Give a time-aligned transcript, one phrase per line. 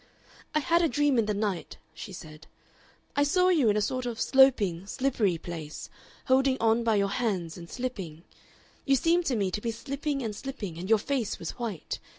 [0.55, 2.47] "I had a dream in the night," she said.
[3.15, 5.91] "I saw you in a sort of sloping, slippery place,
[6.25, 8.23] holding on by your hands and slipping.
[8.83, 11.99] You seemed to me to be slipping and slipping, and your face was white.